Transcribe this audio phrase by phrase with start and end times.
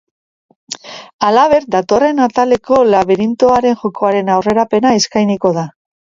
[1.25, 5.67] Halaber, datorren ataleko labirintoaren jokoaren aurrerapena eskainiko da.